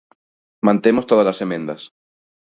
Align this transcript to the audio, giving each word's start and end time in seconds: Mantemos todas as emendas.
Mantemos 0.67 1.07
todas 1.11 1.27
as 1.31 1.39
emendas. 1.45 1.81